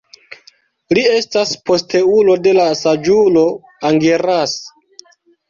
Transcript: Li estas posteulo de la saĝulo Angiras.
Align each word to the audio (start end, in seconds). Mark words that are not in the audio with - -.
Li 0.97 1.03
estas 1.17 1.51
posteulo 1.71 2.39
de 2.47 2.55
la 2.61 2.65
saĝulo 2.81 3.45
Angiras. 3.93 4.59